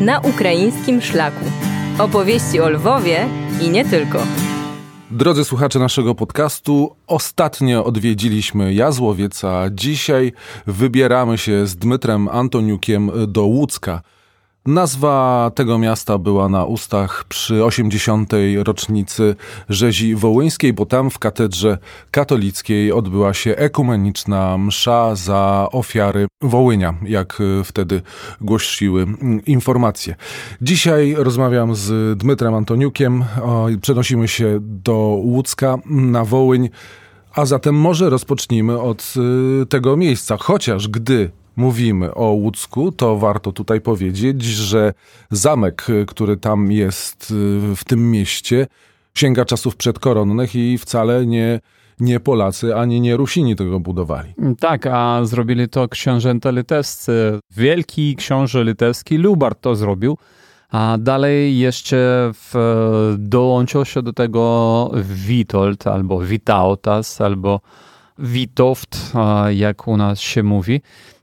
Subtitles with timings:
[0.00, 1.44] na ukraińskim szlaku.
[1.98, 3.26] Opowieści o Lwowie
[3.62, 4.18] i nie tylko.
[5.10, 10.32] Drodzy słuchacze naszego podcastu, ostatnio odwiedziliśmy Jazłowiec, a dzisiaj
[10.66, 14.02] wybieramy się z Dmytrem Antoniukiem do Łódzka.
[14.68, 18.32] Nazwa tego miasta była na ustach przy 80.
[18.62, 19.36] rocznicy
[19.68, 21.78] rzezi wołyńskiej, bo tam w katedrze
[22.10, 28.02] katolickiej odbyła się ekumeniczna msza za ofiary Wołynia, jak wtedy
[28.40, 29.06] głosiły
[29.46, 30.14] informacje.
[30.62, 33.24] Dzisiaj rozmawiam z Dmytrem Antoniukiem,
[33.82, 36.68] przenosimy się do Łódzka na Wołyń,
[37.34, 39.14] a zatem może rozpocznijmy od
[39.62, 44.92] y, tego miejsca, chociaż gdy mówimy o Łódzku, to warto tutaj powiedzieć, że
[45.30, 48.66] zamek, który tam jest y, w tym mieście,
[49.14, 51.60] sięga czasów przedkoronnych i wcale nie
[52.00, 54.34] nie Polacy ani nie Rusini tego budowali.
[54.60, 57.38] Tak, a zrobili to książęta litewscy.
[57.56, 60.18] Wielki książę litewski Lubart to zrobił.
[60.70, 67.60] A dalej jeszcze w, dołączył się do tego Witold albo Witautas albo
[68.18, 69.12] Witoft,
[69.50, 70.80] jak u nas się mówi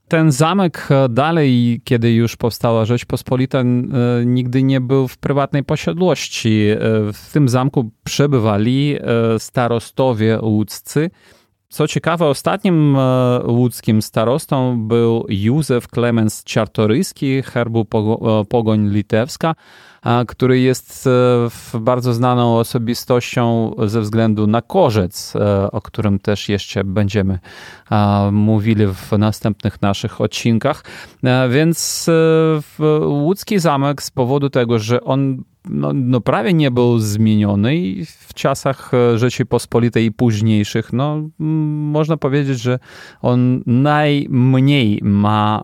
[0.07, 3.65] ten zamek e, dalej, kiedy już powstała Rzeczpospolita, e,
[4.25, 6.67] nigdy nie był w prywatnej posiadłości.
[6.69, 6.77] E,
[7.13, 8.97] w tym zamku przebywali
[9.37, 11.09] starostowie łódzcy.
[11.75, 12.97] Co ciekawe, ostatnim
[13.45, 17.85] łódzkim starostą był Józef Klemens Czartoryski, herbu
[18.49, 19.55] Pogoń Litewska,
[20.27, 21.07] który jest
[21.73, 27.39] e, bardzo znaną osobistością ze względu na korzec, e, o którym też jeszcze będziemy
[28.31, 30.83] mówili w następnych naszych odcinkach.
[31.23, 32.09] E, więc
[33.05, 38.33] łódzki zamek z powodu tego, że on no, no, prawie nie był zmieniony i w
[38.33, 42.79] czasach Rzeczypospolitej i późniejszych, no, można powiedzieć, że
[43.21, 45.63] on najmniej ma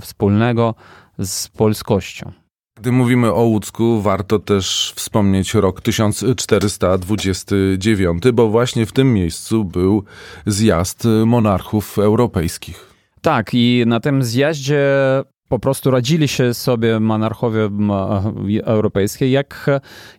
[0.00, 0.74] wspólnego
[1.18, 2.32] z polskością.
[2.80, 10.04] Gdy mówimy o Łódzku, warto też wspomnieć rok 1429, bo właśnie w tym miejscu był
[10.46, 12.90] zjazd monarchów europejskich.
[13.22, 14.86] Tak, i na tym zjaździe
[15.50, 17.70] po prostu radzili się sobie monarchowie
[18.64, 19.66] europejskie, jak,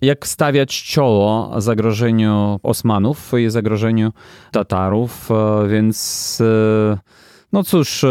[0.02, 4.12] jak stawiać czoło zagrożeniu Osmanów i zagrożeniu
[4.52, 5.30] Tatarów,
[5.70, 6.38] więc
[7.54, 8.06] no cóż,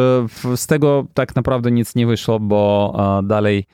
[0.57, 3.67] z tego tak naprawdę nic nie wyszło, bo dalej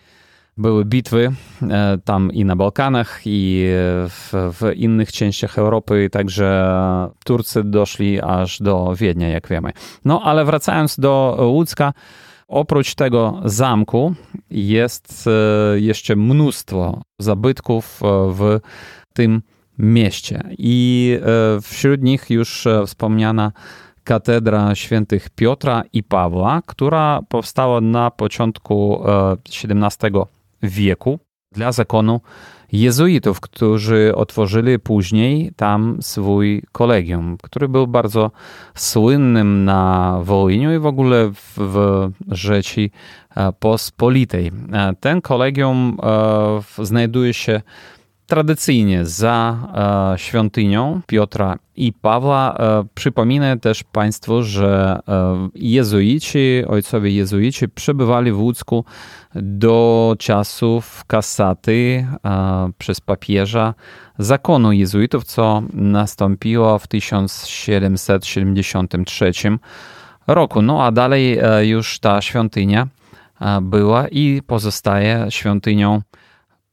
[0.57, 3.67] były bitwy e, tam i na Bałkanach, i
[4.09, 6.69] w, w, innych częściach Europy, także
[7.25, 9.71] Turcy doszli aż do Wiednia, jak wiemy.
[10.05, 11.93] No ale wracając do Łódzka,
[12.49, 14.15] oprócz tego zamku
[14.51, 18.61] jest e, jeszcze mnóstwo zabytków e, w
[19.15, 19.43] tym
[19.79, 20.43] mieście.
[20.59, 21.19] I
[21.63, 23.53] wśród nich już wspomniana
[24.05, 29.05] katedra świętych Piotra i Pawła, która powstała na początku
[29.65, 30.11] XVII
[30.63, 31.19] wieku
[31.53, 32.21] dla zakonu
[32.73, 38.31] jezuitów, którzy otworzyli później tam swój kolegium, który był bardzo
[38.75, 42.91] słynnym na Wołyniu i w ogóle w, w Rzeci
[43.37, 44.53] e, Pospolitej.
[44.73, 47.63] E, ten kolegium e, znajduje się
[48.27, 49.57] tradycyjnie za
[50.15, 52.57] e, świątynią Piotra i Pawła.
[52.59, 58.85] E, przypominę też Państwu, że e, jezuici, ojcowie jezuici przebywali w Łódzku
[59.35, 62.07] do czasów kasaty
[62.79, 63.75] przez papieża
[64.19, 69.33] zakonu jezuitów, co nastąpiło w 1773
[70.27, 70.63] roku.
[70.63, 72.87] No a dalej już ta świątynia
[73.63, 76.03] była i pozostaje świątynią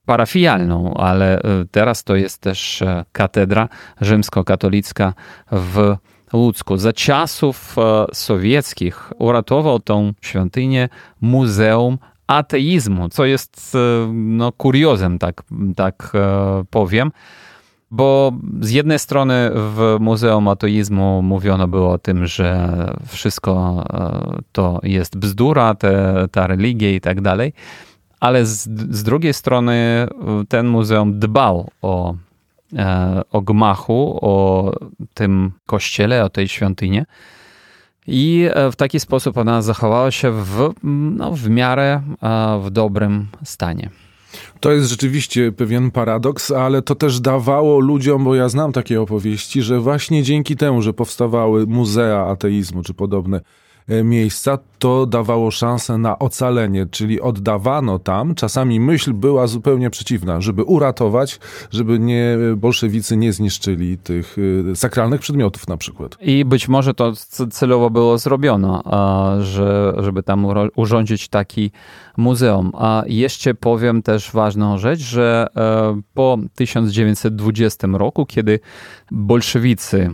[0.06, 3.70] parafialną, ale e, teraz to jest też e, katedra
[4.02, 5.14] rzymskokatolicka
[5.52, 5.96] w
[6.34, 6.78] Łódzku.
[6.78, 10.90] Za czasów e, sowieckich uratował tą świątynię
[11.22, 11.98] Muzeum
[12.28, 13.78] Ateizmu, co jest
[14.14, 15.44] no, kuriozem, tak,
[15.76, 16.12] tak
[16.70, 17.12] powiem.
[17.92, 18.32] Bo
[18.62, 22.70] z jednej strony w Muzeum Ateizmu mówiono było o tym, że
[23.08, 23.84] wszystko
[24.52, 27.54] to jest bzdura, te, ta religia i tak dalej
[28.24, 30.08] ale z, z drugiej strony
[30.42, 32.16] y, ten muzeum dbał o,
[32.76, 34.72] e, o gmachu, o
[35.14, 37.02] tym kościele, o tej świątyni.
[38.08, 43.28] I e, w taki sposób ona zachowała się w, no, w miarę e, w dobrym
[43.44, 43.90] stanie.
[44.60, 49.62] To jest rzeczywiście pewien paradoks, ale to też dawało ludziom, bo ja znam takie opowieści,
[49.62, 53.42] że właśnie dzięki temu, że powstawały muzea ateizmu czy podobne
[54.04, 58.36] miejsca, to dawało szansę na ocalenie, czyli oddawano tam.
[58.36, 61.40] Czasami myśl była zupełnie przeciwna, żeby uratować,
[61.72, 64.36] żeby nie, bolszewicy nie zniszczyli tych
[64.72, 66.18] e, sakralnych przedmiotów na przykład.
[66.22, 67.14] I być może to
[67.52, 68.82] celowo było zrobione,
[69.40, 71.72] że, żeby tam urządzić taki
[72.18, 72.72] muzeum.
[72.74, 78.60] A jeszcze powiem też ważną rzecz, że e, po 1920 roku, kiedy
[79.12, 80.10] bolszewicy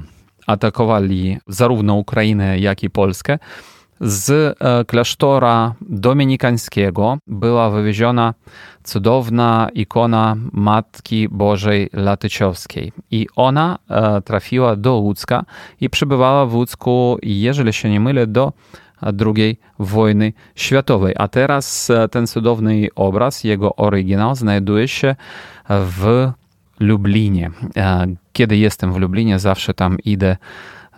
[0.50, 3.40] atakowali zarówno Ukrainę, jak i Polskę,
[4.02, 8.34] z e, klasztora dominikańskiego była wywieziona
[8.84, 12.92] cudowna ikona Matki Bożej Latyczowskiej.
[13.12, 15.44] I ona e, trafiła do Łódzka
[15.82, 18.54] i przebywała w Łódzku, jeżeli się nie mylę, do
[19.36, 21.14] II wojny światowej.
[21.18, 25.16] A teraz e, ten cudowny obraz, jego oryginał, znajduje się
[25.70, 26.32] w
[26.80, 27.52] Lublinie.
[27.78, 30.38] E, kiedy jestem w Lublinie, zawsze tam idę,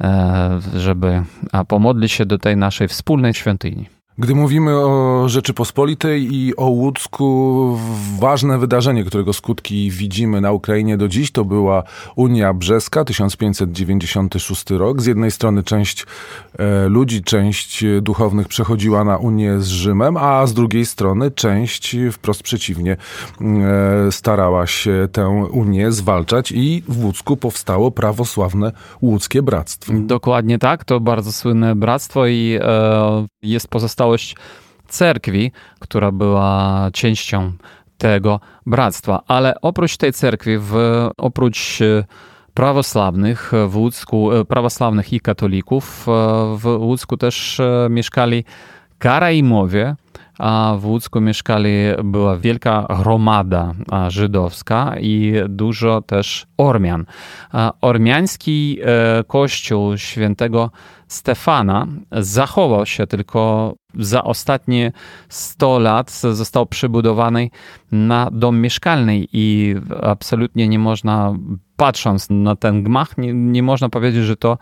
[0.02, 1.24] e, żeby
[1.68, 4.01] pomodlić się do tej naszej wspólnej świątyni.
[4.18, 7.78] Gdy mówimy o Rzeczypospolitej i o Łódzku,
[8.20, 11.84] ważne wydarzenie, którego skutki widzimy na Ukrainie do dziś, to była
[12.16, 15.02] Unia Brzeska, 1596 rok.
[15.02, 16.06] Z jednej strony część
[16.60, 22.44] e, ludzi, część duchownych przechodziła na Unię z Rzymem, a z drugiej strony część wprost
[22.44, 22.98] przeciwnie
[23.42, 28.72] e, starała się tę Unię zwalczać i w Łódzku powstało prawosławne
[29.02, 29.94] Łódzkie Bractwo.
[29.96, 33.68] Dokładnie tak, to bardzo słynne bractwo i e, jest
[34.02, 34.36] pozostałość
[34.88, 37.52] cerkwi, która była częścią
[37.98, 39.22] tego bractwa.
[39.28, 40.74] Ale oprócz tej cerkwi, w,
[41.18, 42.04] oprócz e,
[42.54, 46.12] prawosławnych w Łódzku, e, prawosławnych i katolików, e,
[46.58, 48.44] w Łódzku też mieszkali
[48.98, 49.96] Karaimowie,
[50.40, 51.70] a w Łódzku mieszkali,
[52.04, 53.74] była wielka gromada
[54.08, 57.06] żydowska i dużo też Ormian.
[57.82, 58.80] Ormiański
[59.28, 60.72] kościół świętego
[61.08, 64.92] Stefana zachował się tylko za ostatnie
[65.30, 67.50] 100 lat, został przebudowany
[67.92, 71.34] na dom mieszkalny i absolutnie nie można,
[71.76, 74.58] patrząc na ten gmach, nie, nie można powiedzieć, że to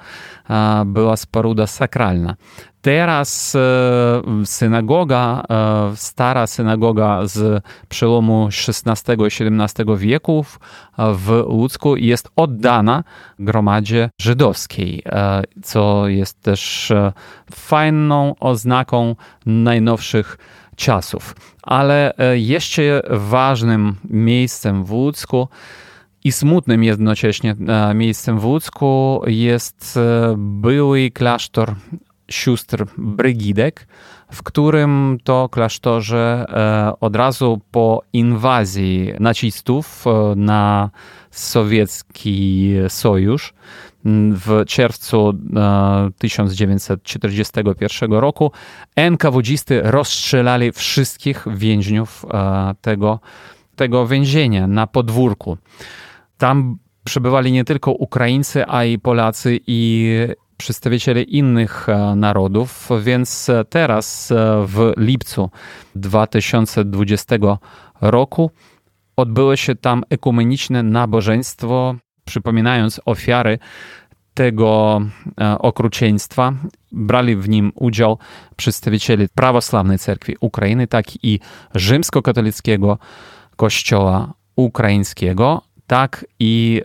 [0.85, 2.35] była sparuda sakralna.
[2.81, 10.59] Teraz e, synagoga, e, stara synagoga z przełomu XVI i XVII wieków
[10.97, 13.03] w Łódzku jest oddana
[13.39, 16.93] gromadzie żydowskiej, e, co jest też
[17.51, 19.15] fajną oznaką
[19.45, 20.37] najnowszych
[20.75, 21.35] czasów.
[21.63, 25.47] Ale jeszcze ważnym miejscem w Łódzku
[26.23, 27.55] i smutnym jednocześnie
[27.95, 29.99] miejscem w Łódzku jest
[30.37, 31.75] były klasztor
[32.29, 33.87] sióstr Brygidek,
[34.31, 40.89] w którym to klasztorze e, od razu po inwazji nacistów e, na
[41.31, 43.53] sowiecki sojusz
[44.31, 45.33] w czerwcu
[46.17, 48.51] 1941 e, roku
[48.95, 52.25] NKWDzisty rozstrzelali wszystkich więźniów
[52.81, 53.19] tego,
[53.75, 55.57] tego więzienia na podwórku.
[56.37, 60.13] Tam przebywali nie tylko Ukraińcy, a i Polacy i
[60.59, 64.35] przedstawiciele innych e, narodów, więc teraz e,
[64.67, 65.49] w lipcu
[65.95, 67.35] 2020
[68.01, 68.51] roku
[69.15, 71.95] odbyło się tam ekumeniczne nabożeństwo,
[72.25, 73.59] przypominając ofiary
[74.33, 75.01] tego
[75.41, 76.53] e, okrucieństwa.
[76.91, 78.17] Brali w nim udział
[78.55, 81.39] przedstawiciele prawosławnej cerkwi Ukrainy, tak i
[81.75, 82.97] rzymskokatolickiego
[83.55, 86.81] kościoła ukraińskiego, tak i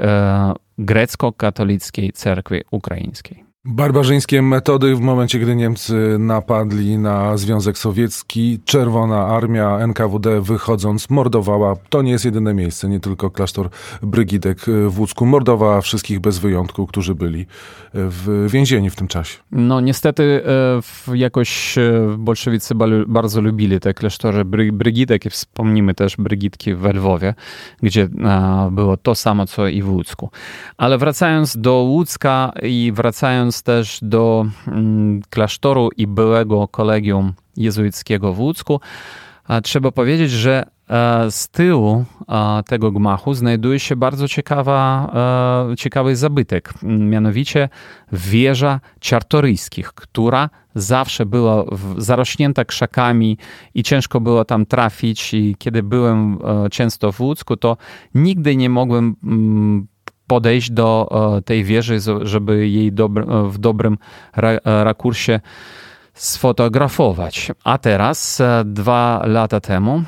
[0.78, 3.43] grecko-katolickiej cerkwi ukraińskiej.
[3.66, 11.76] Barbarzyńskie metody w momencie, gdy Niemcy napadli na Związek Sowiecki, Czerwona Armia NKWD wychodząc mordowała.
[11.88, 13.68] To nie jest jedyne miejsce, nie tylko klasztor
[14.02, 15.26] Brygidek w Łódzku.
[15.26, 17.46] Mordowała wszystkich bez wyjątku, którzy byli
[17.94, 19.38] w więzieni w tym czasie.
[19.52, 20.42] No niestety
[21.08, 22.74] e, jakoś e, bolszewicy
[23.06, 27.34] bardzo lubili te klasztory Brygidek i wspomnimy też Brygidki w Lwowie,
[27.82, 28.08] gdzie
[28.70, 30.30] było to samo, co i w Łódzku.
[30.76, 38.32] Ale wracając do Łódzka i wracając wracając też do mm, klasztoru i byłego kolegium jezuickiego
[38.32, 38.80] w Łódzku,
[39.62, 42.04] trzeba powiedzieć, że e, z tyłu
[42.66, 45.10] tego gmachu znajduje się bardzo ciekawa,
[45.72, 47.68] e, ciekawy zabytek, mianowicie
[48.12, 51.64] wieża czartoryjskich, która zawsze była
[51.98, 53.38] zarośnięta krzakami
[53.74, 57.76] i ciężko było tam trafić i kiedy byłem e, często w Łódzku, to
[58.14, 59.16] nigdy nie mogłem
[60.26, 62.92] podejść do e, tej wieży, żeby jej e,
[63.48, 63.98] w dobrym
[64.36, 65.40] e, rakursie
[66.14, 67.52] sfotografować.
[67.64, 70.02] A teraz, dwa lata temu,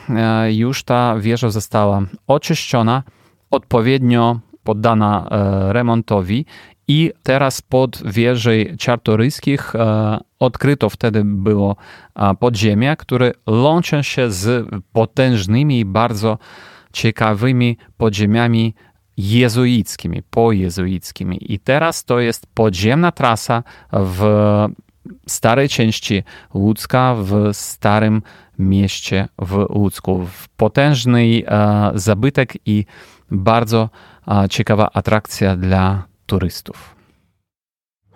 [0.49, 3.03] już ta wieża została oczyszczona,
[3.51, 5.29] odpowiednio poddana
[5.73, 6.47] remontowi
[6.89, 9.73] I teraz pod wieżą Czartoryskich
[10.39, 11.77] odkryto wtedy było
[12.39, 16.39] podziemia, które łączą się z potężnymi, bardzo
[16.97, 18.75] ciekawymi podziemiami
[19.17, 21.39] jezuickimi, pojezuickimi.
[21.53, 24.21] I teraz to jest podziemna trasa w
[25.29, 26.23] starej części
[26.55, 28.23] Łódzka, w starym
[28.59, 30.27] mieście w Łódzku.
[30.57, 32.85] Potężny e, zabytek i
[33.31, 33.91] bardzo
[34.29, 36.96] e, ciekawa atrakcja dla turystów.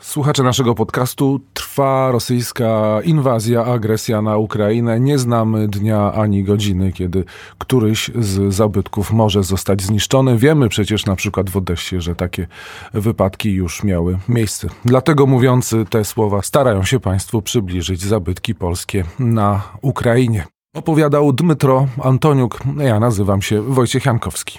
[0.00, 5.00] Słuchacze naszego podcastu, trwa rosyjska inwazja, agresja na Ukrainę.
[5.00, 7.25] Nie znamy dnia ani godziny, kiedy
[7.59, 10.38] któryś z zabytków może zostać zniszczony.
[10.38, 12.47] Wiemy przecież na przykład w Odessie, że takie
[12.95, 14.69] wypadki już miały miejsce.
[14.85, 20.45] Dlatego mówiący te słowa starają się Państwu przybliżyć zabytki polskie na Ukrainie.
[20.75, 22.59] Opowiadał Dmytro Antoniuk.
[22.78, 24.59] Ja nazywam się Wojciech Jankowski.